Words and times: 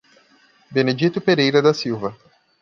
Benedito 0.71 1.21
Pereira 1.21 1.61
da 1.61 1.75
Silva 1.75 2.17